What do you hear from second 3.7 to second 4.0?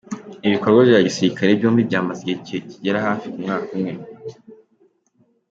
umwe.